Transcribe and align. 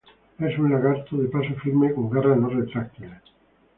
Es 0.39 0.57
un 0.57 0.71
lagarto 0.71 1.15
de 1.15 1.27
paso 1.27 1.53
firme 1.61 1.93
con 1.93 2.09
garras 2.09 2.35
no 2.39 2.49
retráctiles. 2.49 3.21